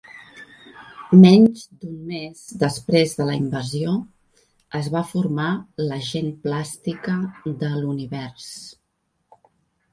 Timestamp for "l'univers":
7.79-8.53